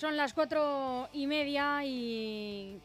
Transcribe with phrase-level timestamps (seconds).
[0.00, 2.80] Son las cuatro y media y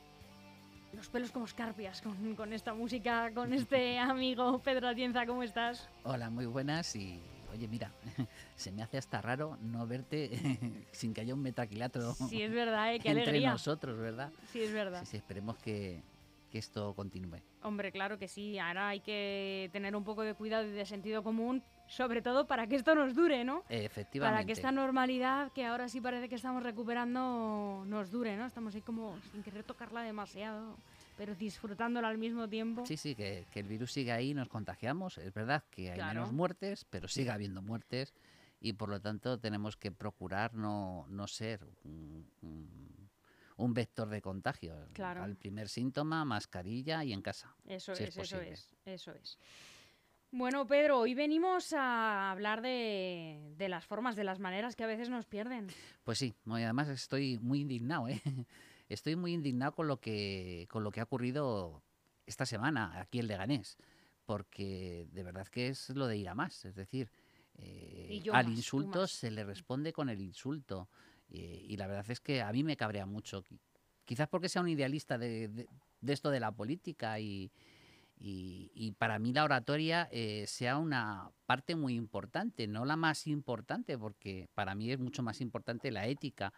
[0.91, 5.87] los pelos como escarpias con, con esta música, con este amigo Pedro Atienza, ¿cómo estás?
[6.03, 7.21] Hola, muy buenas y
[7.53, 7.89] oye, mira,
[8.57, 10.29] se me hace hasta raro no verte
[10.91, 12.99] sin que haya un metaquilátero Sí, es verdad, ¿eh?
[12.99, 13.51] qué entre alegría.
[13.51, 14.29] nosotros, ¿verdad?
[14.51, 14.99] Sí, es verdad.
[15.05, 16.03] Sí, sí, esperemos que,
[16.55, 17.41] que esto continúe.
[17.63, 18.57] Hombre, claro que sí.
[18.57, 22.65] Ahora hay que tener un poco de cuidado y de sentido común, sobre todo para
[22.67, 23.65] que esto nos dure, ¿no?
[23.67, 24.33] Efectivamente.
[24.37, 28.45] Para que esta normalidad, que ahora sí parece que estamos recuperando, nos dure, ¿no?
[28.45, 30.77] Estamos ahí como sin querer tocarla demasiado,
[31.17, 32.85] pero disfrutándola al mismo tiempo.
[32.85, 35.17] Sí, sí, que, que el virus sigue ahí, nos contagiamos.
[35.17, 36.13] Es verdad que hay Claro.
[36.21, 38.13] menos muertes, pero sigue habiendo muertes
[38.61, 43.04] y por lo tanto tenemos que procurar no, no ser un, un-
[43.57, 44.75] un vector de contagio.
[44.93, 45.23] Claro.
[45.23, 47.55] Al primer síntoma, mascarilla y en casa.
[47.65, 49.37] Eso si es, es eso es, eso es.
[50.31, 54.87] Bueno, Pedro, hoy venimos a hablar de, de las formas, de las maneras que a
[54.87, 55.67] veces nos pierden.
[56.03, 58.21] Pues sí, además estoy muy indignado, ¿eh?
[58.89, 61.81] Estoy muy indignado con lo que con lo que ha ocurrido
[62.25, 63.77] esta semana aquí en Leganés,
[64.25, 67.09] porque de verdad que es lo de ir a más, es decir,
[67.55, 70.89] eh, al más, insulto se le responde con el insulto
[71.31, 73.59] eh, y la verdad es que a mí me cabrea mucho, qui-
[74.05, 75.67] quizás porque sea un idealista de, de-
[76.01, 77.51] de esto de la política y,
[78.17, 83.27] y, y para mí la oratoria eh, sea una parte muy importante, no la más
[83.27, 86.53] importante, porque para mí es mucho más importante la ética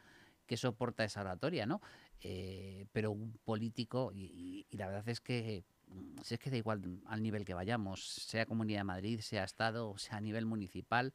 [0.46, 1.82] que soporta esa oratoria, ¿no?
[2.22, 6.50] Eh, pero un político, y, y- y la verdad es que mm, si es que
[6.52, 10.46] da igual al nivel que vayamos, sea Comunidad de Madrid, sea Estado, sea a nivel
[10.46, 11.14] municipal,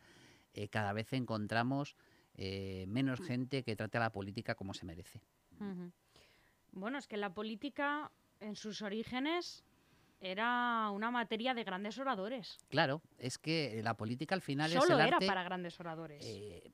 [0.55, 1.97] eh, cada vez encontramos
[2.35, 5.21] eh, menos gente que trate a la política como se merece.
[6.73, 8.11] Bueno, es que la política
[8.41, 9.63] en sus orígenes
[10.21, 12.59] era una materia de grandes oradores.
[12.69, 16.25] Claro, es que la política al final es Solo el era arte, para grandes oradores.
[16.25, 16.73] eh,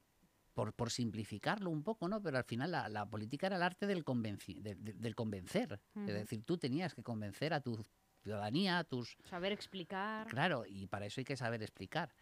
[0.55, 2.21] por, por simplificarlo un poco, ¿no?
[2.21, 5.81] Pero al final la, la política era el arte del, convenci- de- de- del convencer.
[5.95, 7.85] Es decir, tú tenías que convencer a tu
[8.23, 9.17] ciudadanía, a tus...
[9.25, 10.27] Saber explicar.
[10.27, 12.13] Claro, y para eso hay que saber explicar,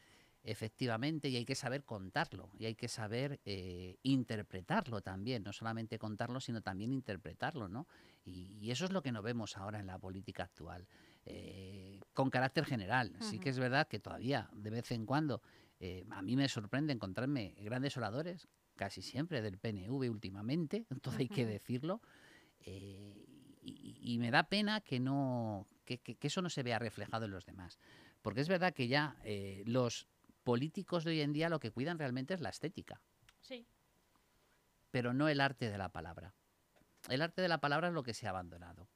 [0.46, 5.98] efectivamente, y hay que saber contarlo, y hay que saber eh, interpretarlo también, no solamente
[5.98, 7.86] contarlo, sino también interpretarlo, ¿no?
[8.24, 10.86] Y, y eso es lo que no vemos ahora en la política actual.
[11.24, 15.42] Eh, con carácter general, sí que es verdad que todavía, de vez en cuando,
[15.80, 21.28] eh, a mí me sorprende encontrarme grandes oradores, casi siempre del PNV últimamente, todo hay
[21.28, 22.00] que decirlo,
[23.62, 27.24] y, y me da pena que no que, que- que eso no se vea reflejado
[27.26, 27.78] en los demás.
[28.22, 30.08] Porque es verdad que ya eh, los
[30.50, 33.00] políticos de hoy en día lo que cuidan realmente es la estética,
[33.40, 33.66] Sí.
[34.92, 36.34] pero no el arte de la palabra.
[37.08, 38.88] El arte de la palabra es lo que se ha abandonado.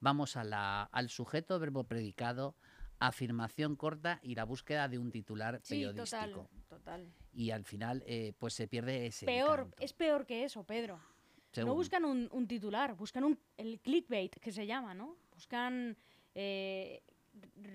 [0.00, 2.56] Vamos a la- al sujeto, verbo predicado,
[3.00, 6.22] afirmación corta y la búsqueda de un titular Sí, periodístico.
[6.22, 7.12] total, total.
[7.34, 9.26] Y al final, eh, pues se pierde ese.
[9.26, 9.76] Peor, encanto.
[9.80, 10.98] es peor que eso, Pedro.
[11.52, 11.68] Según.
[11.68, 15.16] No buscan un, un titular, buscan un, el clickbait que se llama, ¿no?
[15.34, 15.98] Buscan
[16.34, 17.02] eh,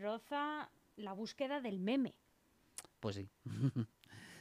[0.02, 2.16] roza la búsqueda del meme.
[3.04, 3.30] Pues sí.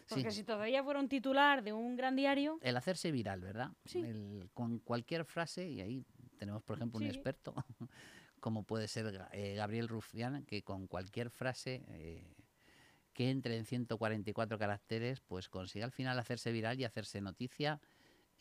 [0.09, 0.37] Porque Sí.
[0.39, 3.73] si todavía fuera un titular de un gran diario, El hacerse viral, ¿verdad?
[3.85, 3.99] Sí.
[4.03, 6.05] El- con cualquier frase, y ahí
[6.39, 7.55] tenemos, por ejemplo, un experto,
[8.39, 12.37] como puede ser eh, Gabriel Rufián, que con cualquier frase eh,
[13.15, 17.81] que entre en 144 caracteres, pues consigue al final hacerse viral y hacerse noticia,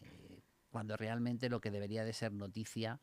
[0.02, 3.02] eh, cuando realmente lo que debería de ser noticia,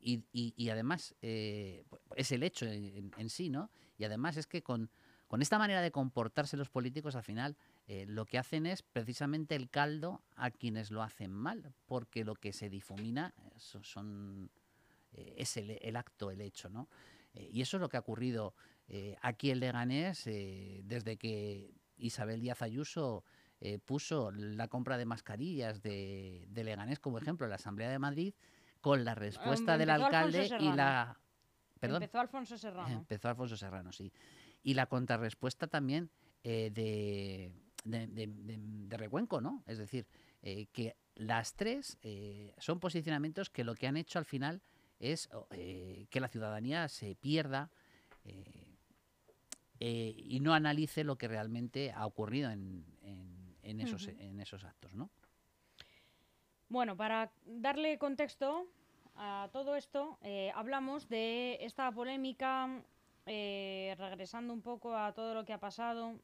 [0.00, 3.70] y, y- y además eh, pu- es el hecho en, en sí, ¿no?
[3.96, 4.90] Y además es que con,
[5.26, 7.56] con esta manera de comportarse los políticos, al final
[7.88, 12.34] eh, lo que hacen es precisamente el caldo a quienes lo hacen mal, porque lo
[12.34, 14.50] que se difumina eh, so- son,
[15.12, 16.88] eh, es el, el acto, el hecho, ¿no?
[17.34, 18.54] Eh, y eso es lo que ha ocurrido
[19.20, 23.24] aquí en Leganés desde que Isabel Díaz Ayuso
[23.60, 27.98] eh, puso la compra de mascarillas de, de Leganés como ejemplo en la Asamblea de
[27.98, 28.32] Madrid
[28.80, 31.18] con la respuesta del empezó Alfonso alcalde y la...
[31.80, 32.02] Perdón.
[32.04, 32.88] empezó Alfonso Serrano.
[32.96, 34.12] Empezó Alfonso Serrano, sí.
[34.66, 36.10] Y la contrarrespuesta también
[36.42, 37.52] eh, de,
[37.84, 38.26] de, de-
[38.88, 39.62] de- Recuenco, ¿no?
[39.66, 40.06] Es decir,
[40.42, 44.60] eh, que las tres eh, son posicionamientos que lo que han hecho al final
[44.98, 45.28] es
[46.10, 47.70] que la ciudadanía se pierda
[49.78, 54.94] y no analice lo que realmente ha ocurrido en, en- en esos, en esos actos,
[54.94, 55.10] ¿no?
[56.68, 58.66] Bueno, para darle contexto
[59.16, 60.18] a todo esto,
[60.54, 62.82] hablamos de esta polémica,
[63.26, 66.18] eh, regresando un poco a todo lo que ha pasado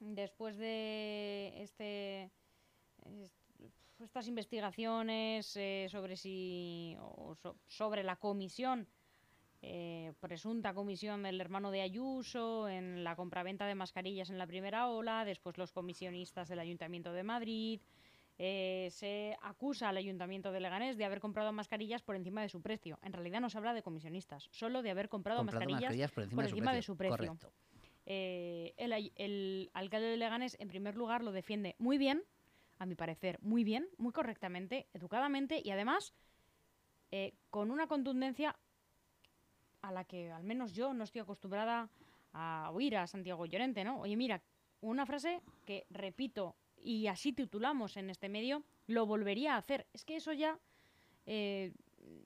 [0.00, 2.30] después de este,
[3.04, 3.34] est-
[3.98, 8.86] estas investigaciones eh, sobre si o so- sobre la comisión
[9.60, 14.88] eh, presunta comisión del hermano de Ayuso en la compraventa de mascarillas en la primera
[14.88, 17.80] ola, después los comisionistas del Ayuntamiento de Madrid,
[18.38, 22.62] eh, se acusa al ayuntamiento de Leganés de haber comprado mascarillas por encima de su
[22.62, 22.98] precio.
[23.02, 26.82] En realidad no se habla de comisionistas, solo de haber comprado, mascarillas, por encima, de,
[26.82, 27.36] su precio.
[28.06, 32.22] Eh, el, el alcalde de Leganés, en primer lugar, lo defiende muy bien,
[32.78, 36.14] a mi parecer, muy bien, muy correctamente, educadamente y además
[37.10, 38.56] eh, con una contundencia
[39.82, 41.90] a la que al menos yo no estoy acostumbrada
[42.32, 44.00] a oír a Santiago Llorente, ¿no?
[44.00, 44.42] Oye, mira,
[44.80, 49.86] una frase que repito y así titulamos en este medio, lo volvería a hacer.
[49.92, 50.58] Es que eso ya
[51.26, 51.72] eh,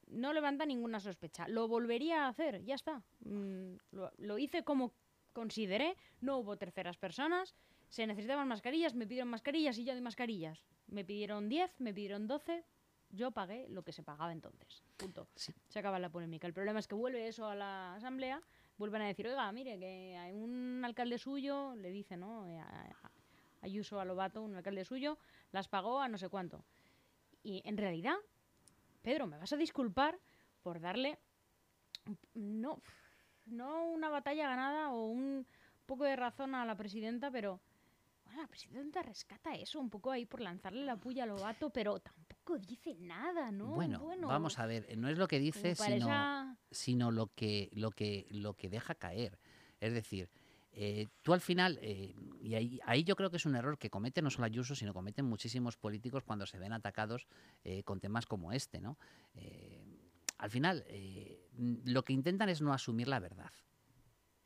[0.09, 1.49] no levanta ninguna sospecha.
[1.49, 3.03] Lo volvería a hacer, ya está.
[3.25, 3.75] Mm,
[4.19, 4.93] lo, hice como
[5.33, 7.55] consideré, no hubo terceras personas,
[7.89, 10.65] se necesitaban mascarillas, me pidieron mascarillas y yo di mascarillas.
[10.87, 12.65] Me pidieron 10, me pidieron 12,
[13.11, 14.83] yo pagué lo que se pagaba entonces.
[14.97, 15.29] Punto.
[15.35, 16.47] Se acaba la polémica.
[16.47, 18.41] El problema es que vuelve eso a la asamblea,
[18.79, 22.47] vuelven a decir, oiga, mire, que hay un alcalde suyo, le dice, ¿no?
[22.47, 22.63] Eh,
[23.63, 25.19] Ayuso a Lobato, un alcalde suyo,
[25.51, 26.65] las pagó a no sé cuánto.
[27.43, 28.17] Y en realidad,
[29.03, 30.19] Pedro, me vas a disculpar
[30.63, 31.19] por darle
[32.35, 32.81] no,
[33.47, 35.47] no una batalla ganada o un
[35.87, 37.61] poco de razón a la presidenta, pero
[38.25, 42.01] bueno, la presidenta rescata eso un poco ahí por lanzarle la puya a Lobato, pero
[42.01, 43.69] tampoco dice nada, ¿no?
[43.69, 48.27] Bueno, vamos a ver, no es lo que dice, sino, sino lo que lo que
[48.31, 49.39] lo que deja caer.
[49.81, 50.31] Es decir,
[50.75, 54.23] eh, tú al final, eh, y ahí, yo creo que es un error que comete
[54.23, 57.27] no solo Ayuso, sino cometen muchísimos políticos cuando se ven atacados
[57.63, 58.97] eh, con temas como este, ¿no?
[60.39, 60.85] al final,
[61.85, 63.53] lo que intentan es no asumir la verdad.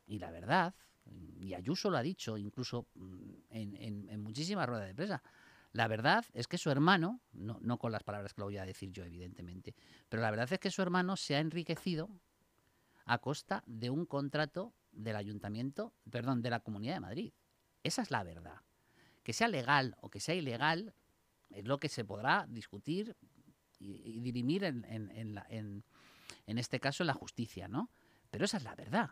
[0.06, 0.74] Y la verdad,
[1.06, 5.22] y Ayuso lo ha dicho incluso mm, en, muchísimas ruedas de prensa,
[5.72, 8.66] la verdad es que su hermano, no, no con las palabras que lo voy a
[8.66, 9.74] decir yo, evidentemente,
[10.08, 12.10] pero la verdad es que su hermano se ha enriquecido
[13.06, 17.32] a costa de un contrato del ayuntamiento, perdón, de la Comunidad de Madrid.
[17.82, 18.62] Esa es la verdad.
[19.22, 20.94] Que sea legal o que sea ilegal
[21.50, 23.16] es lo que se podrá discutir
[23.78, 27.90] y, dirimir en, en, este caso en la justicia, ¿no?
[28.30, 29.10] Pero esa es la verdad.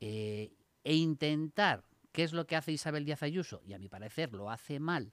[0.00, 0.52] Eh,
[0.84, 3.62] e intentar, ¿qué es lo que hace Isabel Díaz Ayuso?
[3.64, 5.12] Y a mi parecer lo hace mal,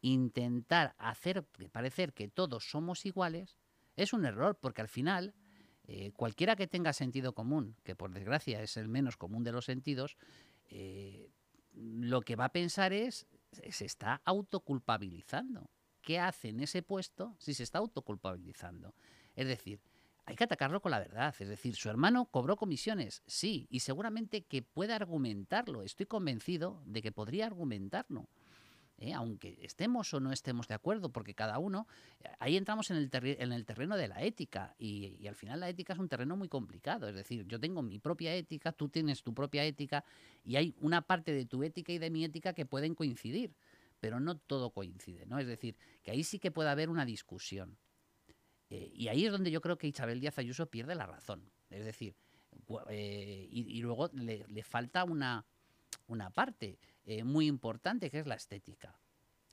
[0.00, 3.58] intentar hacer parecer que todos somos iguales,
[3.96, 5.34] es un error, porque al final
[5.88, 9.64] eh, cualquiera que tenga sentido común, que por desgracia es el menos común de los
[9.64, 10.16] sentidos,
[10.68, 11.30] eh,
[11.74, 13.26] lo que va a pensar es,
[13.70, 15.70] se está autoculpabilizando.
[16.02, 18.94] ¿Qué hace en ese puesto si se está autoculpabilizando?
[19.34, 19.80] Es decir,
[20.24, 21.34] hay que atacarlo con la verdad.
[21.38, 25.82] Es decir, su hermano cobró comisiones, sí, y seguramente que puede argumentarlo.
[25.82, 28.28] Estoy convencido de que podría argumentarlo.
[28.98, 29.12] ¿Eh?
[29.12, 31.86] aunque estemos o no estemos de acuerdo, porque cada uno,
[32.38, 35.92] ahí entramos en el, en el terreno de la ética y, al final la ética
[35.92, 39.34] es un terreno muy complicado, es decir, yo tengo mi propia ética, tú tienes tu
[39.34, 40.04] propia ética
[40.44, 43.54] y hay una parte de tu ética y de mi ética que pueden coincidir,
[44.00, 45.38] pero no todo coincide, ¿no?
[45.38, 47.78] Es decir, que ahí sí que puede haber una discusión.
[48.68, 51.50] Eh, y ahí es donde yo creo que Isabel Díaz Ayuso pierde la razón.
[51.70, 52.14] Es decir,
[52.88, 55.44] eh, y, luego le, le falta una,
[56.08, 56.78] una parte.
[57.06, 58.98] Eh, muy importante, que es la estética.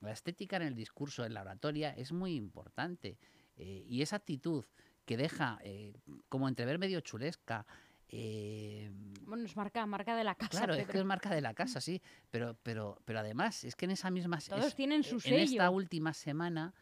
[0.00, 3.16] La estética en el discurso, en la oratoria, es muy importante.
[3.56, 4.64] Eh, y esa actitud
[5.06, 5.94] que deja eh,
[6.28, 7.64] como entrever medio chulesca.
[8.10, 10.50] bueno, es marca, marca de la casa.
[10.50, 12.02] Claro, es que es marca de la casa, sí.
[12.32, 14.38] Pero, pero, pero además, es que en esa misma.
[14.40, 15.36] Todos tienen su sello.
[15.36, 16.74] En esta última semana,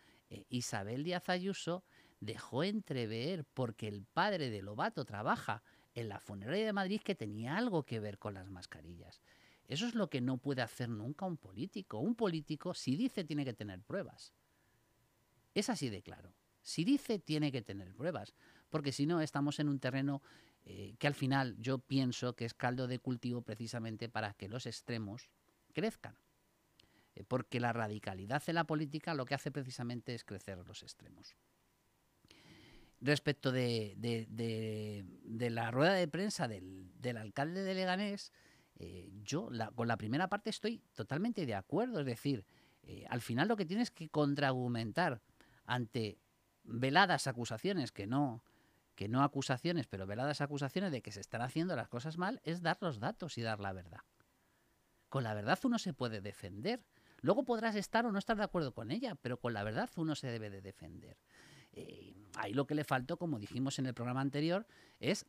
[0.48, 1.84] Isabel Díaz Ayuso
[2.20, 5.62] dejó entrever, porque el padre de Lobato trabaja
[5.94, 9.20] en la funeraria de Madrid, que tenía algo que ver con las mascarillas.
[9.68, 11.98] Eso es lo que no puede hacer nunca un político.
[11.98, 14.34] Un político, si dice, tiene que tener pruebas.
[15.54, 16.34] Es así de claro.
[16.62, 18.34] Si dice, tiene que tener pruebas.
[18.70, 20.22] Porque si no, estamos en un terreno
[20.64, 24.66] eh, que al final yo pienso que es caldo de cultivo precisamente para que los
[24.66, 25.28] extremos
[25.72, 26.16] crezcan.
[27.14, 31.36] Eh, porque la radicalidad en la política lo que hace precisamente es crecer los extremos.
[33.00, 33.96] Respecto de,
[35.26, 38.32] la rueda de prensa del alcalde de Leganés,
[38.84, 42.00] eh, yo con la primera parte estoy totalmente de acuerdo.
[42.00, 42.44] Es decir,
[42.82, 45.22] eh, al final lo que tienes que contraargumentar
[45.64, 46.18] ante
[46.64, 48.42] veladas acusaciones, que no,
[48.96, 52.60] que no acusaciones, pero veladas acusaciones de que se están haciendo las cosas mal, es
[52.60, 54.00] dar los datos y dar la verdad.
[55.08, 56.84] Con la verdad uno se puede defender.
[57.20, 60.16] Luego podrás estar o no estar de acuerdo con ella, pero con la verdad uno
[60.16, 61.18] se debe de defender.
[61.72, 64.66] Eh, ahí lo que le faltó, como dijimos en el programa anterior,
[64.98, 65.24] es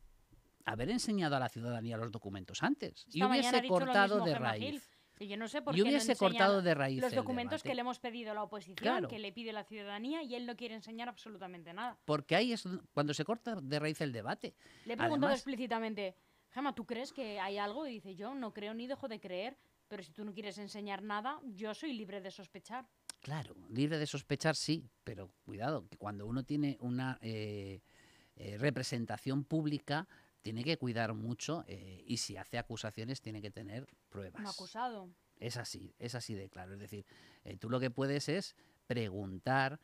[0.64, 4.90] haber enseñado a la ciudadanía los documentos antes y hubiese cortado de raíz.
[5.20, 8.00] Y yo no sé por y hubiese cortado de raíz los documentos que le hemos
[8.00, 11.72] pedido a la oposición, que le pide la ciudadanía y él no quiere enseñar absolutamente
[11.72, 11.96] nada.
[12.04, 14.54] Porque ahí es cuando se corta de raíz el debate.
[14.86, 16.16] Le he preguntado explícitamente,
[16.50, 17.86] Gemma, ¿tú crees que hay algo?
[17.86, 19.56] Y dice, yo no creo ni dejo de creer,
[19.86, 22.86] pero si tú no quieres enseñar nada, yo soy libre de sospechar.
[23.20, 27.80] Claro, libre de sospechar sí, pero cuidado, que cuando uno tiene una eh,
[28.36, 30.08] eh, representación pública,
[30.44, 34.42] tiene que cuidar mucho eh, y si hace acusaciones tiene que tener pruebas.
[34.42, 35.10] Un acusado.
[35.40, 36.74] Es así, es así de claro.
[36.74, 37.06] Es decir,
[37.58, 38.54] tú lo que puedes es
[38.86, 39.80] preguntar,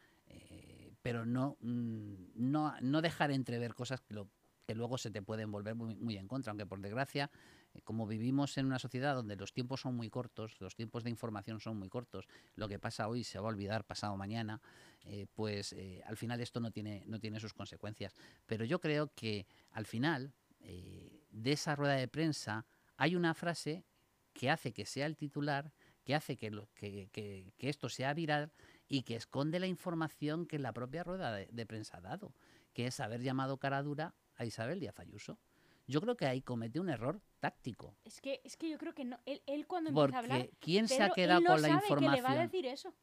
[1.02, 4.28] pero no, mm, no, no dejar entrever cosas que, lo,
[4.66, 7.30] que luego se te pueden volver muy, muy en contra, aunque por desgracia
[7.74, 11.10] eh, como vivimos en una sociedad donde los tiempos son muy cortos, los tiempos de
[11.10, 14.60] información son muy cortos, lo que pasa hoy se va a olvidar pasado mañana,
[15.04, 18.14] eh, pues eh, al final esto no tiene, no tiene sus consecuencias.
[18.46, 23.84] Pero yo creo que al final de esa rueda de prensa hay una frase
[24.32, 25.72] que hace que sea el titular,
[26.04, 28.52] que hace que, que, esto sea viral
[28.88, 32.34] y que esconde la información que la propia rueda de, de prensa ha dado,
[32.72, 35.38] que es haber llamado cara dura a Isabel Díaz Ayuso.
[35.86, 37.96] Yo creo que ahí comete un error táctico.
[38.04, 39.18] Es que, es que yo creo que no.
[39.26, 40.50] Él, cuando empieza a hablar.
[40.60, 42.12] ¿Quién se ha quedado con la información?
[42.12, 42.94] Que le va a decir eso.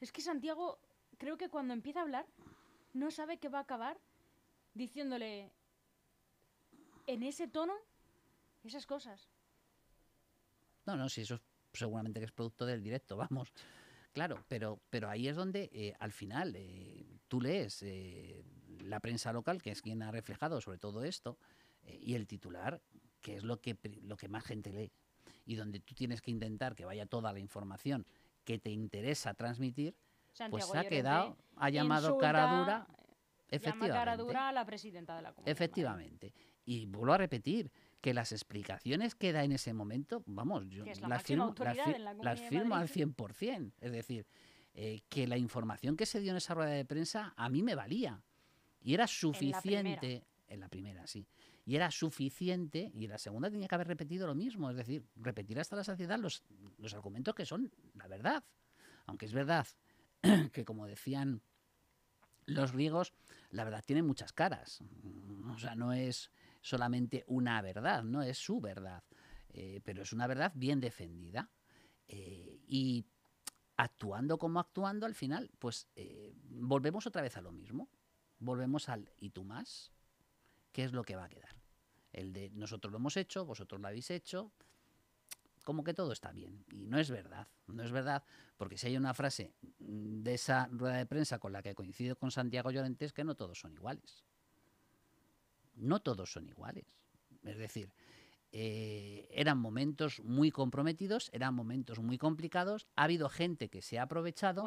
[0.00, 0.78] Es que Santiago,
[1.18, 2.26] creo que cuando empieza a hablar,
[2.94, 4.00] no sabe que va a acabar
[4.72, 5.52] diciéndole
[7.06, 7.74] en ese tono
[8.62, 9.28] esas cosas.
[10.86, 11.40] No, no, sí, eso
[11.74, 13.52] seguramente que es producto del directo, vamos.
[14.12, 18.44] Claro, pero, pero ahí es donde eh, al final eh, tú lees eh,
[18.80, 21.38] la prensa local, que es quien ha reflejado sobre todo esto,
[21.86, 22.80] y el titular,
[23.20, 24.90] que es lo que, lo que más gente lee,
[25.44, 28.06] y donde tú tienes que intentar que vaya toda la información
[28.42, 29.94] que te interesa transmitir,
[30.48, 32.86] pues se ha quedado, ha llamado cara dura.
[33.50, 33.88] Efectivamente.
[33.88, 35.52] Llama cara dura a la presidenta de la comunidad.
[35.52, 36.32] Efectivamente.
[36.64, 41.22] Y vuelvo a repetir que las explicaciones que da en ese momento, vamos, yo las
[41.22, 41.54] firmo,
[42.22, 43.72] las, firmo al 100%.
[43.80, 44.26] Es decir,
[44.74, 47.74] eh, que la información que se dio en esa rueda de prensa a mí me
[47.74, 48.22] valía.
[48.82, 51.26] Y era suficiente, en la primera sí,
[51.66, 55.58] y era suficiente, y la segunda tenía que haber repetido lo mismo, es decir, repetir
[55.58, 56.42] hasta la saciedad los,
[56.78, 58.44] los argumentos que son la verdad.
[59.06, 59.66] Aunque es verdad
[60.52, 61.40] que, como decían
[62.46, 63.14] los griegos,
[63.50, 64.82] la verdad tiene muchas caras.
[65.54, 66.30] O sea, no es
[66.64, 69.04] solamente una verdad, no es su verdad,
[69.50, 71.50] eh, pero es una verdad bien defendida.
[72.08, 73.04] Eh, y
[73.76, 77.90] actuando como actuando, al final, pues eh, volvemos otra vez a lo mismo.
[78.38, 79.92] Volvemos al ¿y tú más?
[80.72, 81.54] ¿qué es lo que va a quedar?
[82.12, 84.50] El de nosotros lo hemos hecho, vosotros lo habéis hecho,
[85.64, 86.64] como que todo está bien.
[86.72, 88.24] Y no es verdad, no es verdad,
[88.56, 92.30] porque si hay una frase de esa rueda de prensa con la que coincido con
[92.30, 94.24] Santiago Llorente es que no todos son iguales.
[95.74, 96.84] No todos son iguales.
[97.42, 97.92] Es decir,
[98.52, 102.86] eh, eran momentos muy comprometidos, eran momentos muy complicados.
[102.94, 104.64] Ha habido gente que se ha aprovechado.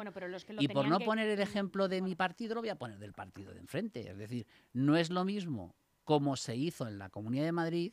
[0.58, 3.54] y por no poner el ejemplo de mi partido, lo voy a poner del partido
[3.54, 4.10] de enfrente.
[4.10, 5.74] Es decir, no es lo mismo
[6.04, 7.92] como se hizo en la Comunidad de Madrid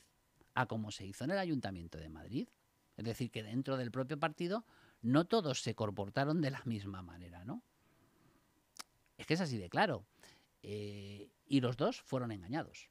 [0.53, 2.49] a como se hizo en el Ayuntamiento de Madrid.
[2.97, 4.65] Es decir, que dentro del propio partido
[5.01, 7.63] no todos se comportaron de la misma manera, ¿no?
[9.17, 10.05] Es que es así de claro.
[10.61, 12.89] Eh, y los dos fueron engañados.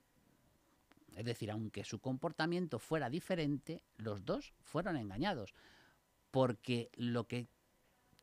[1.17, 5.55] Es decir, aunque su comportamiento fuera diferente, los dos fueron engañados.
[6.31, 7.49] Porque lo que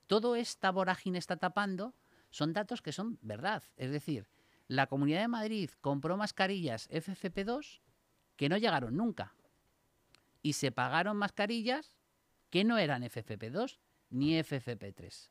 [0.08, 1.94] todo esta vorágine está tapando
[2.30, 3.64] son datos que son verdad.
[3.78, 4.28] Es decir,
[4.68, 7.82] la Comunidad de Madrid compró mascarillas FFP2
[8.36, 9.36] que no llegaron nunca.
[10.42, 11.96] Y se pagaron mascarillas
[12.50, 13.80] que no eran FFP2
[14.10, 15.30] ni FFP3.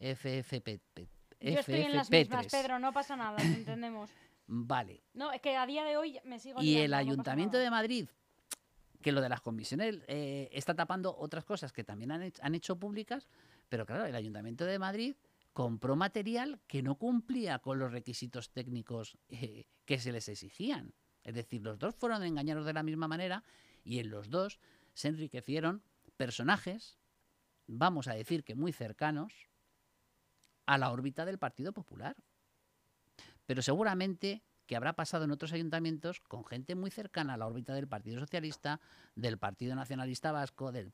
[0.00, 1.08] FFP3.
[1.40, 4.10] Yo estoy en las mismas, Pedro, no pasa nada, entendemos.
[4.46, 5.02] Vale.
[5.14, 6.62] No, es que a día de hoy me sigo.
[6.62, 8.08] Y el Ayuntamiento de Madrid,
[9.00, 12.78] que lo de las comisiones eh, está tapando otras cosas que también han han hecho
[12.78, 13.28] públicas,
[13.68, 15.14] pero claro, el Ayuntamiento de Madrid
[15.52, 20.94] compró material que no cumplía con los requisitos técnicos eh, que se les exigían.
[21.22, 23.44] Es decir, los dos fueron engañados de la misma manera
[23.84, 24.58] y en los dos
[24.94, 25.82] se enriquecieron
[26.16, 26.98] personajes,
[27.66, 29.48] vamos a decir que muy cercanos,
[30.66, 32.16] a la órbita del Partido Popular.
[33.46, 37.74] Pero seguramente que habrá pasado en otros ayuntamientos con gente muy cercana a la órbita
[37.74, 38.80] del Partido Socialista,
[39.14, 40.92] del Partido Nacionalista Vasco, del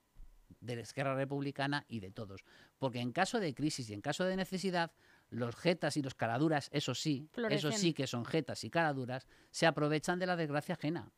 [0.61, 2.45] de la izquierda republicana y de todos.
[2.79, 4.93] Porque en caso de crisis y en caso de necesidad,
[5.31, 9.67] los jetas y los caraduras, eso sí, eso sí que son jetas y caraduras, se
[9.67, 11.13] aprovechan de la desgracia ajena.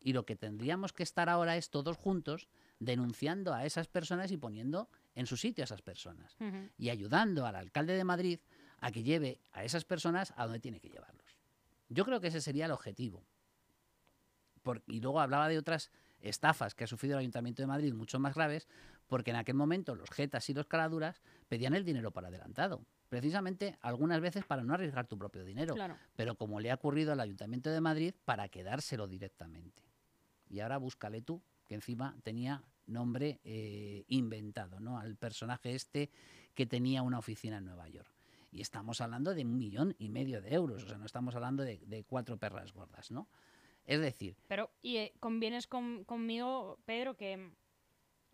[0.00, 4.36] Y lo que tendríamos que estar ahora es todos juntos denunciando a esas personas y
[4.36, 6.36] poniendo en su sitio a esas personas.
[6.76, 8.40] Y ayudando al alcalde de Madrid
[8.80, 11.38] a que lleve a esas personas a donde tiene que llevarlos.
[11.88, 13.24] Yo creo que ese sería el objetivo.
[14.86, 18.34] y luego hablaba de otras estafas que ha sufrido el Ayuntamiento de Madrid, mucho más
[18.34, 18.68] graves,
[19.06, 22.84] porque en aquel momento los jetas y los caladuras pedían el dinero para adelantado.
[23.08, 25.74] Precisamente algunas veces para no arriesgar tu propio dinero,
[26.14, 29.82] pero como le ha ocurrido al Ayuntamiento de Madrid, para quedárselo directamente.
[30.50, 34.98] Y ahora búscale tú, que encima tenía nombre eh, inventado, ¿no?
[34.98, 36.10] Al personaje este
[36.54, 38.17] que tenía una oficina en Nueva York.
[38.50, 41.62] Y estamos hablando de un millón y medio de euros, o sea, no estamos hablando
[41.62, 43.28] de, de cuatro perras gordas, ¿no?
[43.84, 44.36] Es decir...
[44.48, 47.50] Pero, y eh, convienes con, conmigo, Pedro, que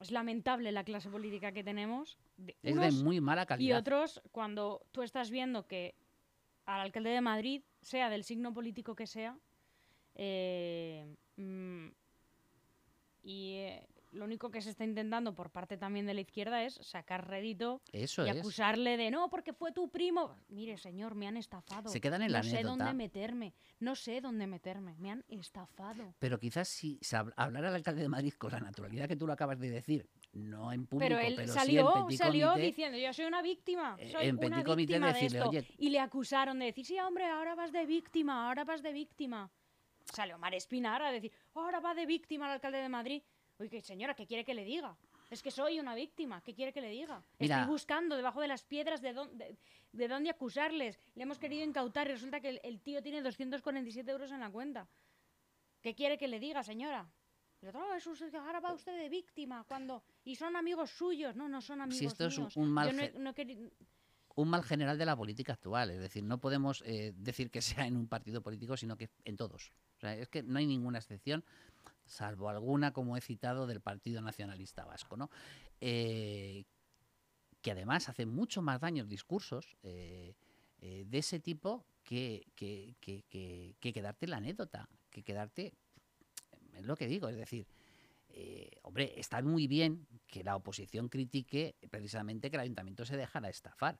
[0.00, 2.18] es lamentable la clase política que tenemos.
[2.36, 3.76] De es de muy mala calidad.
[3.76, 5.94] Y otros, cuando tú estás viendo que
[6.66, 9.38] al alcalde de Madrid, sea del signo político que sea,
[10.16, 11.06] eh,
[11.36, 11.86] mm,
[13.22, 16.74] y eh, lo único que se está intentando por parte también de la izquierda es
[16.74, 18.38] sacar rédito Eso y es.
[18.38, 20.36] acusarle de no, porque fue tu primo.
[20.48, 21.88] Mire, señor, me han estafado.
[21.90, 26.14] Se quedan en la no sé dónde meterme, no sé dónde meterme, me han estafado.
[26.18, 26.98] Pero quizás si
[27.36, 30.72] hablara el alcalde de Madrid con la naturalidad que tú lo acabas de decir, no
[30.72, 34.10] en público, Pero él salió, en petit salió comité, diciendo, yo soy una víctima, eh,
[34.10, 35.50] soy en una víctima de decirle, esto.
[35.50, 35.66] "Oye".
[35.78, 39.50] Y le acusaron de decir, sí, hombre, ahora vas de víctima, ahora vas de víctima.
[40.04, 43.22] Salió Mar Espinar a decir, ahora va de víctima el alcalde de Madrid.
[43.58, 44.96] Oye, señora, ¿qué quiere que le diga?
[45.30, 47.22] Es que soy una víctima, ¿qué quiere que le diga?
[47.38, 47.60] Mira.
[47.60, 49.56] Estoy buscando debajo de las piedras de, dónde
[49.92, 50.98] de, dónde acusarles.
[51.14, 54.50] Le hemos querido incautar y resulta que el, el tío tiene 247 euros en la
[54.50, 54.86] cuenta.
[55.80, 57.08] ¿Qué quiere que le diga, señora?
[57.62, 61.34] Y otro, "Oh, eso es- ahora va usted de víctima cuando y son amigos suyos
[61.34, 63.30] no no son amigos esto es un- míos un mal yo no he- ge- no
[63.30, 63.70] he queri-
[64.36, 65.90] un mal general de la política actual.
[65.90, 69.36] Es decir, no podemos eh, decir que sea en un partido político, sino que en
[69.36, 69.70] todos.
[69.96, 71.44] O sea, es que no hay ninguna excepción,
[72.06, 75.30] salvo alguna, como he citado, del Partido Nacionalista Vasco, ¿no?
[75.80, 76.64] Eh,
[77.62, 80.34] que además hace mucho más daño discursos eh,
[80.80, 85.72] eh, de ese tipo que, que, que, que- que quedarte la anécdota, que quedarte,
[86.74, 87.66] es lo que digo, es decir,
[88.82, 93.98] hombre, está muy bien que la oposición critique precisamente que el ayuntamiento se dejara estafar.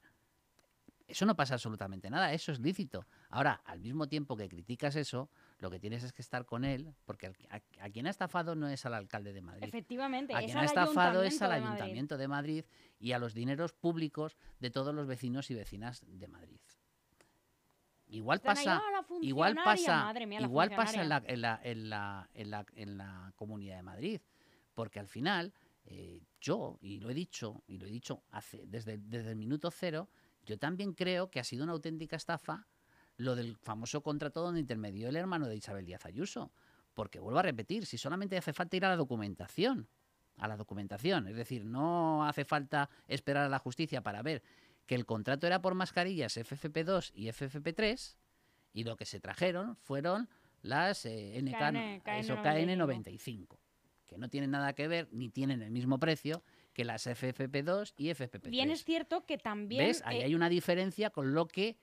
[1.07, 3.07] Eso no pasa absolutamente nada, eso es lícito.
[3.29, 6.95] Ahora, al mismo tiempo que criticas eso, lo que tienes es que estar con él,
[7.05, 9.65] porque a, a quien ha estafado no es al alcalde de Madrid.
[9.65, 11.83] efectivamente A quien ha estafado es al Ayuntamiento de Madrid.
[11.83, 12.65] Ayuntamiento de Madrid
[12.99, 16.61] y a los dineros públicos de todos los vecinos y vecinas de Madrid.
[18.07, 19.65] Igual pasa, "Ah, igual funcionaria".
[19.65, 21.35] pasa, mía, igual pasa en la, funcionaria.
[21.35, 24.21] en, la, en, la, en, la, en la Comunidad de Madrid,
[24.75, 25.53] porque al final
[25.87, 29.71] eh, yo, y lo he dicho, y lo he dicho hace, desde, desde el minuto
[29.71, 30.09] cero,
[30.45, 32.67] yo también creo que ha sido una auténtica estafa
[33.17, 36.53] lo del famoso contrato donde intermedió el hermano de Isabel Díaz Ayuso.
[36.95, 39.89] Porque vuelvo a repetir, si solamente hace falta ir a la documentación,
[40.37, 44.43] a la documentación, es decir, no hace falta esperar a la justicia para ver
[44.87, 48.17] que el contrato era por mascarillas FFP2 y FFP3
[48.73, 50.29] y lo que se trajeron fueron
[50.63, 51.77] las eh, NK, KN,
[52.17, 53.17] eso, KN95.
[53.17, 53.59] KN95,
[54.07, 56.43] que no tienen nada que ver ni tienen el mismo precio
[56.75, 58.51] que las FFP2 y FFP3.
[58.51, 60.03] bien es cierto que también ¿Ves?
[60.05, 61.79] Ahí eh, hay una diferencia con lo que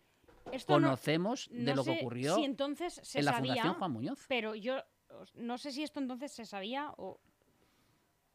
[0.51, 3.91] esto no- conocemos de lo que ocurrió si entonces se en la sabía, Fundación Juan
[3.91, 4.25] Muñoz.
[4.27, 4.83] pero yo
[5.35, 7.19] no sé si esto entonces se sabía o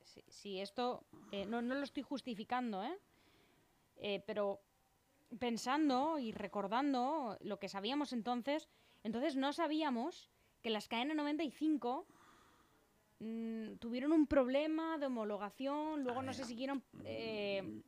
[0.02, 2.96] si, si esto eh, no, no lo estoy justificando, ¿eh?
[3.98, 4.60] Eh, pero
[5.38, 8.68] pensando y recordando lo que sabíamos entonces,
[9.02, 10.30] entonces no sabíamos
[10.62, 12.04] que las KN95
[13.20, 16.82] mm, tuvieron un problema de homologación, luego no sé si siguieron...
[17.04, 17.82] eh,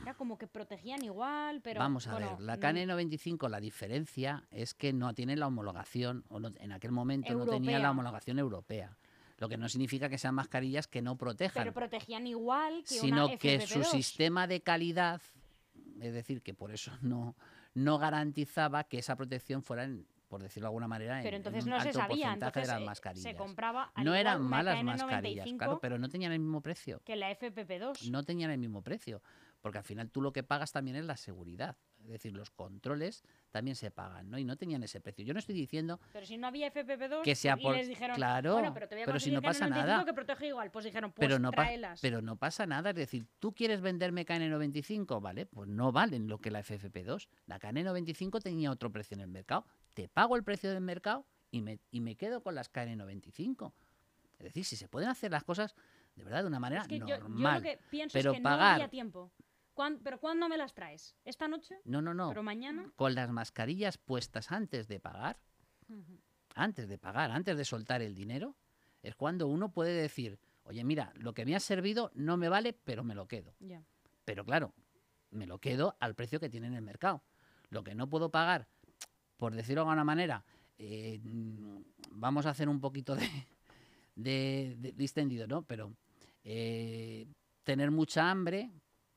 [0.00, 1.78] era como que protegían igual, pero...
[1.78, 6.24] Vamos a bueno, ver, la no- KN95, la diferencia es que no tiene la homologación,
[6.28, 8.96] o no- en aquel momento no tenía la homologación europea.
[9.38, 13.26] Lo que no significa que sean mascarillas que no protejan, Pero protegían igual que sino
[13.26, 13.84] una que su FFP2.
[13.84, 15.20] sistema de calidad,
[16.00, 17.36] es decir, que por eso no,
[17.74, 21.40] no garantizaba que esa protección fuera, en- por decirlo de alguna manera, en, Pero en
[21.40, 23.30] entonces un no se alto sabía, porcentaje entonces de las eh, mascarillas.
[23.32, 27.02] se compraba no eran malas mascarillas, KN95 claro, pero no tenían el mismo precio.
[27.04, 28.08] que la FFP2.
[28.10, 29.22] no tenían el mismo precio,
[29.60, 33.22] porque al final tú lo que pagas también es la seguridad, es decir, los controles
[33.50, 34.38] también se pagan, ¿no?
[34.38, 35.22] Y no tenían ese precio.
[35.24, 38.16] Yo no estoy diciendo Pero si no había FFP2 Que sea y por- les dijeron,
[38.16, 40.04] claro, bueno, pero te voy a pero si no pasa KN95 nada.
[40.06, 40.70] que protege igual.
[40.70, 42.00] Pues dijeron, pues pero no, tráelas.
[42.00, 45.44] pero no pasa nada, es decir, tú quieres venderme KN95, ¿vale?
[45.46, 47.28] Pues no valen lo que la FFP2.
[47.46, 49.66] La KN95 tenía otro precio en el mercado.
[49.94, 53.72] Te pago el precio del mercado y me, y me quedo con las KN95.
[54.38, 55.74] Es decir, si se pueden hacer las cosas
[56.16, 57.56] de verdad de una manera es que yo, yo normal.
[57.56, 59.32] lo que pienso pero es que no pagar- había tiempo.
[59.74, 61.16] ¿Cuán- ¿Pero cuándo me las traes?
[61.24, 61.76] ¿Esta noche?
[61.84, 62.28] No, no, no.
[62.28, 62.92] ¿Pero mañana?
[62.96, 65.38] Con las mascarillas puestas antes de pagar,
[66.54, 68.54] antes de pagar, antes de soltar el dinero,
[69.02, 72.72] es cuando uno puede decir, oye, mira, lo que me ha servido no me vale,
[72.74, 73.54] pero me lo quedo.
[74.24, 74.74] Pero claro,
[75.30, 77.22] me lo quedo al precio que tiene en el mercado.
[77.70, 78.68] Lo que no puedo pagar,
[79.42, 80.44] por decirlo de alguna manera,
[80.78, 81.18] eh,
[82.12, 83.16] vamos a hacer un poquito
[84.14, 85.62] de distendido, ¿no?
[85.62, 85.96] Pero
[86.44, 87.26] eh,
[87.64, 88.70] tener mucha hambre,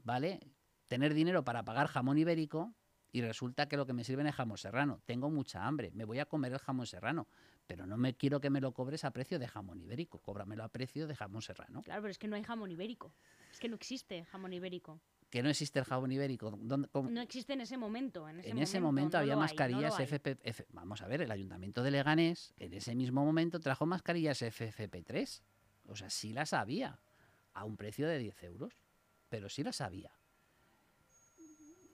[0.03, 0.39] ¿vale?
[0.87, 2.73] Tener dinero para pagar jamón ibérico
[3.11, 4.99] y resulta que lo que me sirven es jamón serrano.
[5.05, 7.27] Tengo mucha hambre, me voy a comer el jamón serrano,
[7.67, 10.69] pero no me quiero que me lo cobres a precio de jamón ibérico, cóbramelo a
[10.69, 11.83] precio de jamón serrano.
[11.83, 13.13] Claro, pero es que no hay jamón ibérico.
[13.51, 14.99] Es que no existe jamón ibérico.
[15.29, 16.57] Que no existe el jamón ibérico.
[16.57, 18.29] No existe en ese momento.
[18.29, 20.65] En ese, en ese momento, había mascarillas FFP.
[20.71, 25.41] Vamos a ver, el ayuntamiento de Leganés en ese mismo momento trajo mascarillas FFP3.
[25.87, 26.99] O sea, sí las había
[27.53, 28.73] a un precio de 10 euros,
[29.29, 30.11] pero sí las había.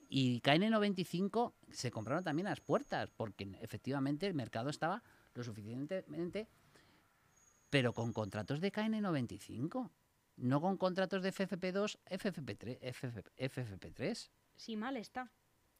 [0.08, 5.02] Y KN95 se compraron también las puertas, porque efectivamente el mercado estaba
[5.34, 6.48] lo suficientemente,
[7.70, 9.90] pero con contratos de KN95,
[10.42, 12.78] no con contratos de FFP2, FFP3.
[13.36, 14.30] FFP3.
[14.56, 15.30] Sí, mal está.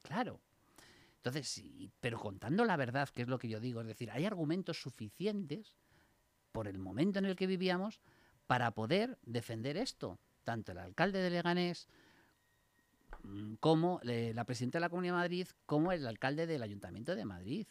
[0.01, 0.41] Claro.
[1.17, 4.25] Entonces, sí, pero contando la verdad, que es lo que yo digo, es decir, hay
[4.25, 5.77] argumentos suficientes
[6.51, 8.01] por el momento en el que vivíamos
[8.47, 10.19] para poder defender esto.
[10.43, 11.87] Tanto el alcalde de Leganés,
[13.23, 17.25] Mm, como la presidenta de la Comunidad de Madrid, como el alcalde del Ayuntamiento de
[17.25, 17.67] Madrid.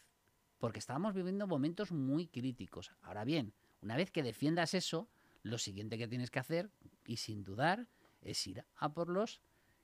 [0.57, 2.91] Porque estábamos viviendo momentos muy críticos.
[3.01, 5.09] Ahora bien, una vez que defiendas eso,
[5.43, 6.71] lo siguiente que tienes que hacer,
[7.05, 7.87] y sin dudar,
[8.21, 9.41] es ir a por los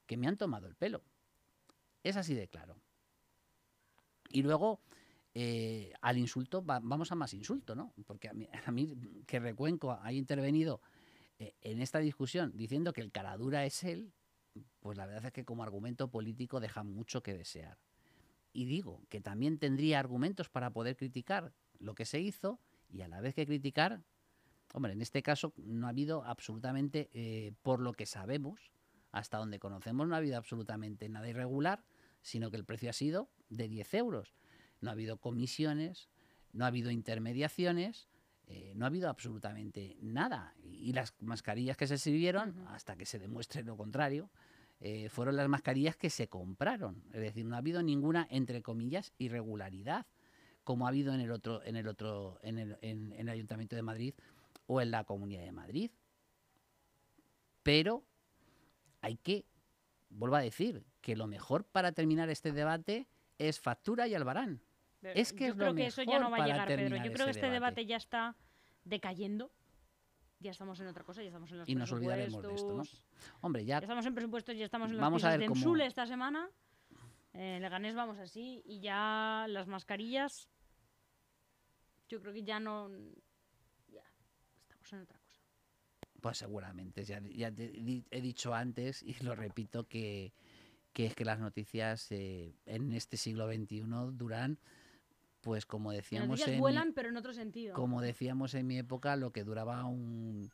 [0.07, 1.03] que me han tomado el pelo.
[2.03, 2.77] Es así de claro.
[4.29, 4.79] Y luego,
[5.33, 7.93] eh, al insulto, vamos a más insulto, ¿no?
[8.05, 8.47] Porque a mí,
[9.27, 10.81] que Recuenco ha intervenido
[11.39, 14.13] eh, en esta discusión diciendo que el caradura es él,
[14.79, 17.77] pues la verdad es que como argumento político deja mucho que desear.
[18.51, 23.07] Y digo que también tendría argumentos para poder criticar lo que se hizo y a
[23.07, 24.01] la vez que criticar,
[24.73, 28.71] hombre, en este caso no ha habido absolutamente, eh, por lo que sabemos,
[29.11, 31.83] hasta donde conocemos, no ha habido absolutamente nada irregular,
[32.21, 34.35] sino que el precio ha sido de 10 euros.
[34.81, 36.09] No ha habido comisiones,
[36.53, 38.07] no ha habido intermediaciones,
[38.47, 40.55] eh, no ha habido absolutamente nada.
[40.63, 44.29] Y, las mascarillas que se sirvieron, hasta que se demuestre lo contrario,
[44.79, 47.03] eh, fueron las mascarillas que se compraron.
[47.13, 50.07] Es decir, no ha habido ninguna, entre comillas, irregularidad,
[50.63, 53.81] como ha habido en el otro, en el otro, en el, en, el Ayuntamiento de
[53.81, 54.13] Madrid
[54.69, 55.91] o en la Comunidad de Madrid.
[57.63, 58.05] Pero
[59.01, 59.45] hay que,
[60.09, 63.07] vuelvo a decir, que lo mejor para terminar este debate
[63.39, 64.61] es factura y albarán.
[65.01, 66.97] Es que yo creo que eso ya no va a llegar, Pedro.
[66.97, 67.87] Yo creo que este debate.
[67.87, 68.35] ya está
[68.83, 69.51] decayendo.
[70.39, 72.83] Ya estamos en otra cosa, ya estamos en los y nos olvidaremos de esto, ¿no?
[73.41, 73.79] Hombre, ya...
[73.79, 75.75] estamos en presupuestos, ya estamos en los vamos a ver de cómo...
[75.77, 76.49] esta semana.
[77.33, 80.47] En Leganés vamos así y ya las mascarillas
[82.07, 82.89] yo creo que ya no
[84.95, 85.41] en otra cosa.
[86.21, 90.33] Pues seguramente, ya, ya he dicho antes y lo repito que,
[90.93, 94.59] que es que las noticias eh, en este siglo XXI duran
[95.41, 97.73] pues como decíamos en vuelan, pero en otro sentido.
[97.73, 100.51] Como decíamos en mi época, lo que duraba un,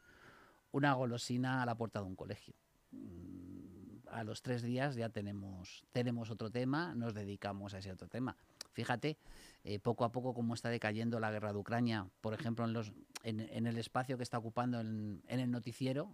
[0.71, 2.53] una golosina a la puerta de un colegio.
[2.91, 8.07] Mm, a los tres días ya tenemos, tenemos otro tema, nos dedicamos a ese otro
[8.07, 8.37] tema.
[8.75, 9.17] Fíjate,
[9.63, 12.91] eh, poco a poco cómo está decayendo la guerra de Ucrania, por ejemplo, en, los,
[13.23, 16.11] en, en el espacio que está ocupando en, en, el noticiero,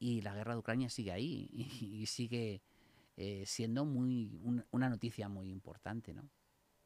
[0.00, 2.62] y la guerra de Ucrania sigue ahí y, sigue
[3.16, 6.28] eh, siendo muy una noticia muy importante, ¿no?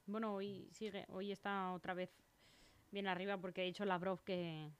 [0.06, 2.10] Bueno, hoy sigue, hoy está otra vez
[2.90, 4.70] bien arriba porque ha dicho Lavrov que,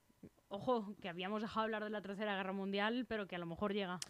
[0.49, 3.73] ojo, que habíamos dejado hablar de la Tercera Guerra Mundial, pero que a lo mejor
[3.73, 4.01] llega.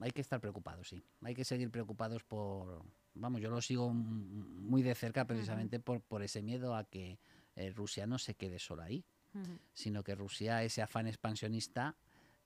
[0.00, 1.04] hay que estar preocupados, sí.
[1.22, 2.84] Hay que seguir preocupados por,
[3.16, 7.18] vamos, yo lo sigo muy de cerca precisamente por, por ese miedo a que
[7.54, 9.04] eh, Rusia no se quede sola ahí,
[9.74, 11.94] sino que Rusia, ese afán expansionista,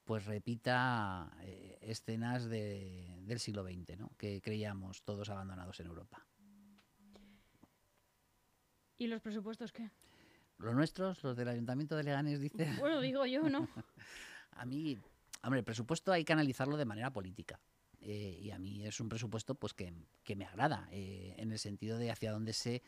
[0.05, 4.11] pues repita eh, escenas de, del siglo XX, ¿no?
[4.17, 6.27] que creíamos todos abandonados en Europa.
[8.99, 9.91] ¿Y los presupuestos qué?
[10.59, 12.71] Los nuestros, los del Ayuntamiento de Leganés, dice.
[12.79, 13.69] Bueno, digo yo, ¿no?
[14.51, 14.99] a mí,
[15.43, 17.61] hombre, el presupuesto hay que analizarlo de manera política.
[18.03, 19.93] Eh, y a mí es un presupuesto pues que,
[20.35, 22.83] me agrada, eh, en el sentido de hacia dónde se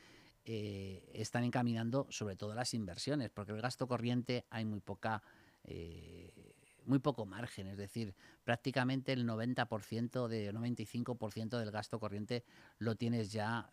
[0.45, 5.23] eh, están encaminando sobre todo las inversiones, porque el gasto corriente hay muy poca
[6.85, 12.43] muy poco margen, es decir, prácticamente el 90%, de 95% del gasto corriente
[12.79, 13.71] lo tienes ya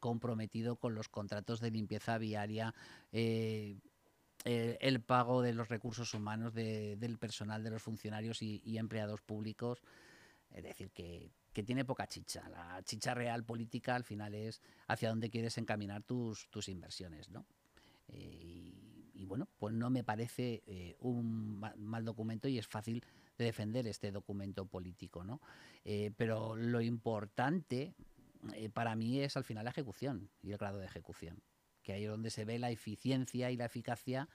[0.00, 2.74] comprometido con los contratos de limpieza viaria,
[3.12, 9.82] el, pago de los recursos humanos del personal, de los funcionarios y, empleados públicos.
[10.56, 12.48] Es decir, que, tiene poca chicha.
[12.48, 17.46] La chicha real política al final es hacia dónde quieres encaminar tus, tus inversiones, ¿no?
[18.08, 18.72] Eh,
[19.14, 23.04] y bueno, pues no me parece eh, un mal documento y es fácil
[23.38, 25.40] de defender este documento político, ¿no?
[25.84, 27.94] Eh, pero lo importante
[28.72, 31.42] para mí es al final la ejecución y el grado de ejecución,
[31.82, 34.28] que ahí es donde se ve la eficiencia y la eficacia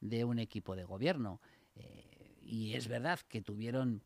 [0.00, 1.40] de un equipo de gobierno.
[2.42, 4.02] y es verdad que tuvieron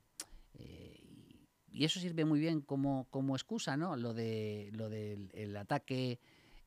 [1.76, 3.96] y eso sirve muy bien como, como excusa, ¿no?
[3.96, 6.18] Lo, de, lo del el ataque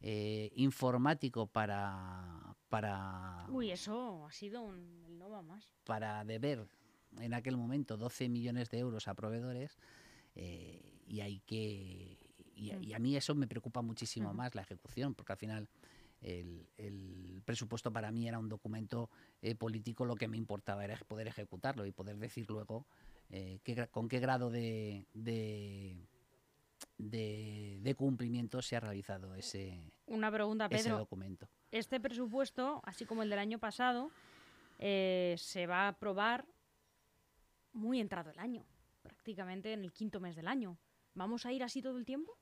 [0.02, 3.48] eh, informático para, para...
[3.50, 5.18] Uy, eso ha sido un...
[5.18, 5.74] no va más.
[5.84, 6.68] Para deber
[7.18, 9.80] en aquel momento 12 millones de euros a proveedores
[10.36, 12.18] eh, y hay que...
[12.56, 12.84] Y, Mm.
[12.84, 15.70] y a mí eso me preocupa muchísimo más la ejecución, porque al final
[16.22, 19.10] el, el presupuesto para mí era un documento
[19.42, 22.86] eh, político, lo que me importaba era poder ejecutarlo y poder decir luego
[23.30, 25.96] eh, qué con qué grado de, de,
[26.98, 31.48] de- de cumplimiento se ha realizado ese, Una pregunta, ese documento.
[31.72, 34.12] Este presupuesto, así como el del año pasado,
[34.80, 36.46] eh, se va a aprobar
[37.74, 38.66] muy entrado el año,
[39.04, 40.78] prácticamente en el quinto mes del año.
[41.14, 42.36] ¿Vamos a ir así todo el tiempo?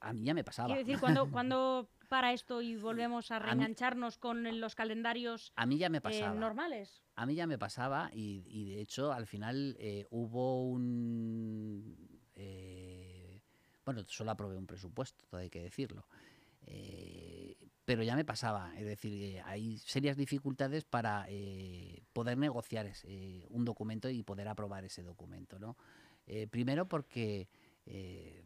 [0.00, 0.66] A mí ya me pasaba.
[0.68, 5.52] Quiero decir, cuando, cuando para esto y volvemos a A mí- reengancharnos con los calendarios
[5.56, 6.34] A mí ya me eh, pasaba.
[6.34, 7.02] normales?
[7.14, 12.20] A mí ya me pasaba y, y de hecho al final eh, hubo un...
[12.36, 13.40] eh,
[13.84, 16.06] bueno, solo aprobé un presupuesto, todo hay que decirlo.
[17.84, 21.26] Pero ya me pasaba, es decir, hay serias dificultades para
[22.12, 25.58] poder negociar ese, un documento y poder aprobar ese documento.
[25.58, 25.78] ¿no?
[26.50, 27.48] Primero porque
[27.86, 28.44] eh,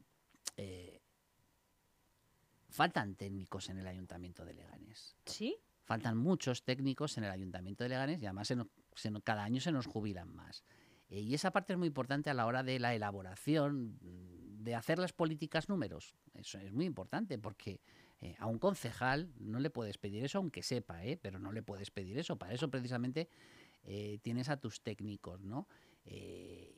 [2.72, 5.56] faltan técnicos en el Ayuntamiento de Leganés ¿Sí?
[5.84, 9.44] faltan muchos técnicos en el Ayuntamiento de Leganés y además se nos- se nos- cada
[9.44, 10.64] año se nos jubilan más.
[11.08, 14.74] Eh, y esa parte es muy importante a la hora de la elaboración, mm, de
[14.76, 16.16] hacer las políticas números.
[16.34, 17.80] Eso es muy importante porque
[18.20, 21.16] eh, a un concejal no le puedes pedir eso, aunque sepa, ¿eh?
[21.16, 22.36] pero no le puedes pedir eso.
[22.38, 23.28] Para eso precisamente
[23.82, 25.66] eh, tienes a tus técnicos, ¿no?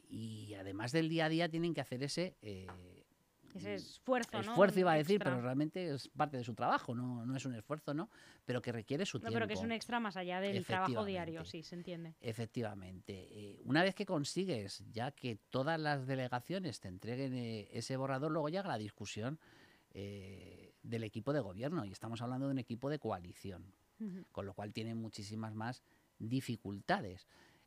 [0.09, 2.37] Y además del día a día tienen que hacer ese...
[3.55, 4.51] Ese esfuerzo, ¿no?
[4.53, 5.31] esfuerzo iba a decir, Extra.
[5.33, 8.11] pero realmente es parte de su trabajo, no, no es un esfuerzo, ¿no?
[8.45, 9.35] Pero que requiere su No, tiempo.
[9.35, 12.15] pero que es un extra más allá del trabajo diario, sí, se entiende.
[12.21, 13.29] Efectivamente.
[13.31, 18.33] Eh, una vez que consigues ya que todas las delegaciones te entreguen eh, ese borrador,
[18.33, 19.39] luego llega la discusión
[19.93, 23.73] eh, del equipo de gobierno y estamos hablando de un equipo de coalición,
[24.33, 25.83] con lo cual tiene muchísimas más
[26.19, 27.27] dificultades.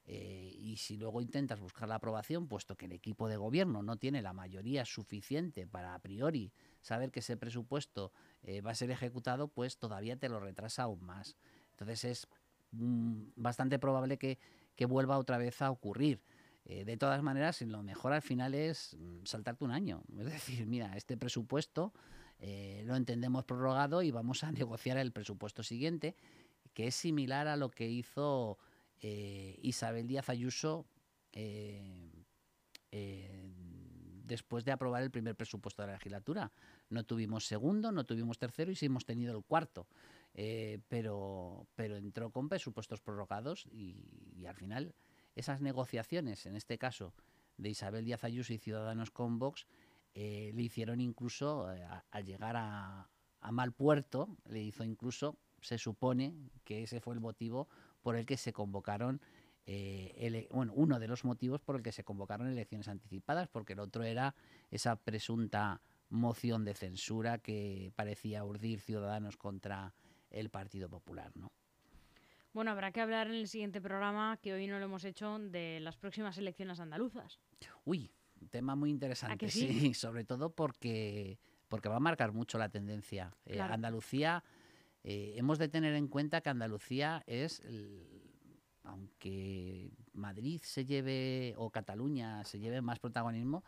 [0.10, 3.98] Eh, y si luego intentas buscar la aprobación, puesto que el equipo de gobierno no
[3.98, 8.90] tiene la mayoría suficiente para a priori saber que ese presupuesto eh, va a ser
[8.90, 11.36] ejecutado, pues todavía te lo retrasa aún más.
[11.72, 12.28] Entonces es
[12.72, 14.40] mm, bastante probable que,
[14.78, 16.24] que vuelva otra vez a ocurrir.
[16.64, 20.04] Eh, de todas maneras, lo mejor al final es mm, saltarte un año.
[20.20, 21.94] Es decir, mira, este presupuesto
[22.40, 26.16] lo entendemos prorrogado y vamos a negociar el presupuesto siguiente,
[26.74, 28.58] que es similar a lo que hizo
[29.02, 30.86] eh, Isabel Díaz Ayuso
[31.34, 32.12] eh,
[32.92, 33.52] eh,
[34.24, 36.52] después de aprobar el primer presupuesto de la legislatura.
[36.90, 39.88] No tuvimos segundo, no tuvimos tercero y sí hemos tenido el cuarto.
[40.88, 44.94] Pero, pero entró con presupuestos prorrogados y, al final
[45.36, 47.16] esas negociaciones, en este caso
[47.58, 49.66] de Isabel Díaz Ayuso y Ciudadanos con Vox,
[50.14, 51.68] le hicieron incluso,
[52.12, 53.10] al llegar a,
[53.42, 57.68] a mal puerto, le hizo incluso, se supone que ese fue el motivo
[58.02, 59.22] por el que se convocaron,
[59.66, 63.80] eh, bueno, uno de los motivos por el que se convocaron elecciones anticipadas, porque el
[63.80, 64.34] otro era
[64.72, 69.94] esa presunta moción de censura que parecía urdir Ciudadanos contra
[70.30, 71.52] el Partido Popular, ¿no?
[72.54, 75.80] Bueno, habrá que hablar en el siguiente programa, que hoy no lo hemos hecho, de
[75.80, 77.40] las próximas elecciones andaluzas.
[77.86, 78.10] Uy,
[78.50, 79.68] tema muy interesante, sí?
[79.68, 79.94] sí?
[79.94, 83.36] sobre todo porque, porque va a marcar mucho la tendencia.
[83.46, 83.60] Eh.
[83.62, 84.44] Andalucía,
[85.10, 88.06] eh, hemos de tener en cuenta que Andalucía es, el-
[88.84, 93.64] aunque Madrid se lleve, o Cataluña se lleve más protagonismo,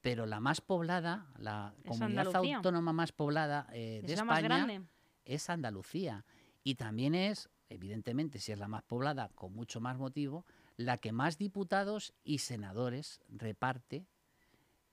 [0.00, 2.56] pero la más poblada, la Es comunidad Andalucía.
[2.56, 4.48] autónoma más poblada eh, de es España
[5.24, 6.24] es Andalucía.
[6.64, 10.44] Y también es, evidentemente, si es la más poblada, con mucho más motivo,
[10.76, 14.06] la que más diputados y senadores reparte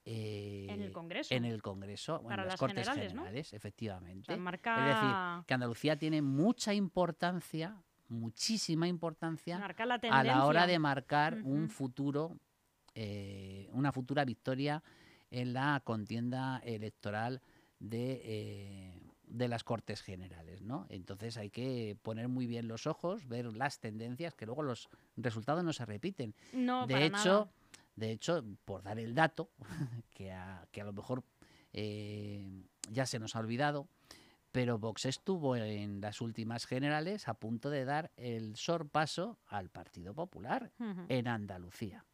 [0.05, 1.33] eh, En el Congreso.
[1.33, 3.21] En el Congreso, Para las, las Cortes generales, ¿no?
[3.23, 4.33] Generales, O efectivamente.
[4.33, 11.39] Es decir, que Andalucía tiene mucha importancia, muchísima importancia la a la hora de marcar
[11.43, 12.37] un futuro,
[12.95, 14.83] eh, una futura victoria
[15.31, 17.41] en la contienda electoral
[17.79, 18.93] de, eh,
[19.29, 20.87] de las Cortes Generales, ¿no?
[20.89, 25.63] Entonces hay que poner muy bien los ojos, ver las tendencias, que luego los resultados
[25.63, 26.33] no se repiten.
[26.51, 27.51] No, de para hecho, nada.
[27.99, 29.51] De hecho, por dar el dato,
[30.15, 31.23] que a, que a lo mejor
[31.73, 33.87] eh, ya se nos ha olvidado,
[34.51, 40.15] pero Vox estuvo en las últimas generales a punto de dar el sorpaso al Partido
[40.15, 40.71] Popular
[41.07, 42.05] en Andalucía.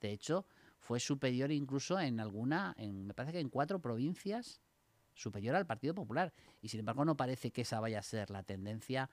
[0.00, 0.44] De hecho,
[0.80, 4.60] fue superior incluso en alguna, en, me parece que en cuatro provincias,
[5.14, 6.34] superior al Partido Popular.
[6.60, 9.08] Y sin embargo, no parece que esa vaya a ser la tendencia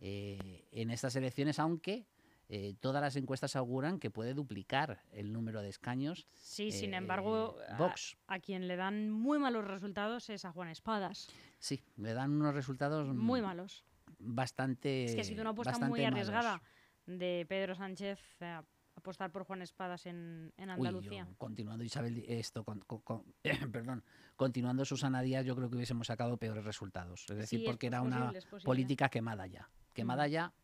[0.00, 2.08] eh, en estas elecciones, aunque
[2.48, 6.26] eh, todas las encuestas auguran que puede duplicar el número de escaños.
[6.34, 8.16] Sí, sin embargo, eh, Vox.
[8.26, 11.28] A, quien le dan muy malos resultados es a Juan Espadas.
[11.58, 13.84] Sí, le dan unos resultados muy malos.
[14.18, 15.04] Bastante.
[15.04, 16.62] Es que ha sido una apuesta muy arriesgada
[17.06, 18.60] de Pedro Sánchez eh,
[18.94, 21.26] apostar por Juan Espadas en, Andalucía.
[21.38, 22.64] continuando Isabel, esto,
[23.72, 24.04] perdón,
[24.36, 27.24] continuando Susana Díaz, yo creo que hubiésemos sacado peores resultados.
[27.28, 28.32] Es decir, porque era una
[28.64, 30.30] política quemada ya, quemada mm.
[30.30, 30.54] ya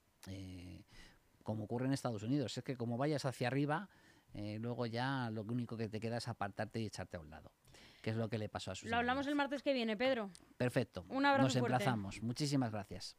[1.43, 2.57] como ocurre en Estados Unidos.
[2.57, 3.89] Es que como vayas hacia arriba,
[4.35, 7.51] eh, luego ya lo único que te queda es apartarte y echarte a un lado.
[8.03, 8.89] Que es lo que le pasó a sus.
[8.89, 10.31] Lo hablamos el martes que viene, Pedro.
[10.57, 11.05] Perfecto.
[11.11, 11.45] Un abrazo.
[11.45, 12.23] Nos emplazamos.
[12.23, 13.15] Muchísimas gracias.